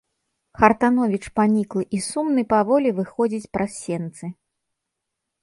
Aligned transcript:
Хартановіч 0.61 1.19
паніклы 1.39 1.83
і 1.97 1.99
сумны 2.07 2.41
паволі 2.55 2.89
выходзіць 3.01 3.51
праз 3.59 3.71
сенцы. 3.85 4.25